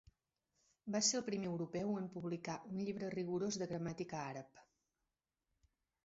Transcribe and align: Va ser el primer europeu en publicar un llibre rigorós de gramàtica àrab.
Va 0.93 0.99
ser 1.07 1.17
el 1.17 1.23
primer 1.25 1.49
europeu 1.49 1.91
en 1.99 2.07
publicar 2.15 2.55
un 2.69 2.79
llibre 2.87 3.09
rigorós 3.15 3.59
de 3.63 3.67
gramàtica 3.73 4.23
àrab. 4.31 4.63